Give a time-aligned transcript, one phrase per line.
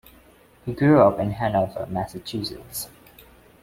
[0.65, 2.89] He grew up in Hanover, Massachusetts.